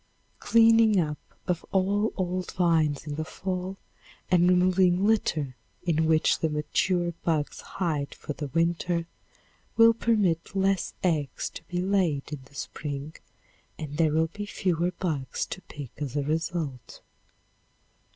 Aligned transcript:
Cleaning 0.39 0.99
up 0.99 1.19
of 1.45 1.63
all 1.71 2.11
old 2.17 2.49
vines 2.53 3.05
in 3.05 3.17
the 3.17 3.23
fall 3.23 3.77
and 4.31 4.49
removing 4.49 5.05
litter 5.05 5.55
in 5.83 6.07
which 6.07 6.39
the 6.39 6.49
mature 6.49 7.11
bugs 7.23 7.61
hide 7.61 8.15
for 8.15 8.33
the 8.33 8.47
winter 8.47 9.05
will 9.77 9.93
permit 9.93 10.55
less 10.55 10.95
eggs 11.03 11.51
to 11.51 11.61
be 11.65 11.83
laid 11.83 12.33
in 12.33 12.39
the 12.45 12.55
spring 12.55 13.13
and 13.77 13.97
there 13.97 14.13
will 14.13 14.31
be 14.33 14.47
fewer 14.47 14.89
bugs 14.89 15.45
to 15.45 15.61
pick 15.61 15.91
as 15.99 16.15
a 16.15 16.23
result. 16.23 17.01